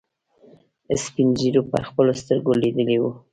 سپينږيرو 1.03 1.61
په 1.71 1.77
خپلو 1.87 2.11
سترګو 2.21 2.51
ليدلي 2.61 2.97
وو. 2.99 3.11